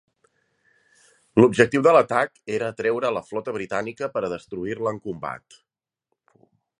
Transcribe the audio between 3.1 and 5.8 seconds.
la flota britànica per a destruir-la en combat.